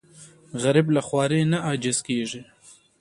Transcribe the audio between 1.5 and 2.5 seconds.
نه عاجز نه کېږي